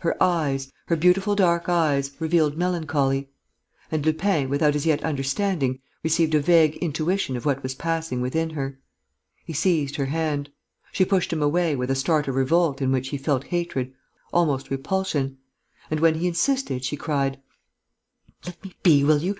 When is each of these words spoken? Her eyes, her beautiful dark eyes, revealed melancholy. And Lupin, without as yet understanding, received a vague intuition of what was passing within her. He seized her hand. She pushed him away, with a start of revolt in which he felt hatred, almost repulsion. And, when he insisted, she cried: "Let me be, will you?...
Her 0.00 0.22
eyes, 0.22 0.70
her 0.88 0.94
beautiful 0.96 1.34
dark 1.34 1.66
eyes, 1.66 2.10
revealed 2.20 2.54
melancholy. 2.58 3.30
And 3.90 4.04
Lupin, 4.04 4.50
without 4.50 4.76
as 4.76 4.84
yet 4.84 5.02
understanding, 5.02 5.78
received 6.04 6.34
a 6.34 6.40
vague 6.40 6.76
intuition 6.82 7.34
of 7.34 7.46
what 7.46 7.62
was 7.62 7.74
passing 7.74 8.20
within 8.20 8.50
her. 8.50 8.78
He 9.46 9.54
seized 9.54 9.96
her 9.96 10.04
hand. 10.04 10.50
She 10.92 11.06
pushed 11.06 11.32
him 11.32 11.40
away, 11.40 11.76
with 11.76 11.90
a 11.90 11.94
start 11.94 12.28
of 12.28 12.34
revolt 12.34 12.82
in 12.82 12.92
which 12.92 13.08
he 13.08 13.16
felt 13.16 13.44
hatred, 13.44 13.94
almost 14.34 14.68
repulsion. 14.70 15.38
And, 15.90 16.00
when 16.00 16.16
he 16.16 16.26
insisted, 16.28 16.84
she 16.84 16.98
cried: 16.98 17.40
"Let 18.44 18.62
me 18.62 18.74
be, 18.82 19.02
will 19.02 19.22
you?... 19.22 19.36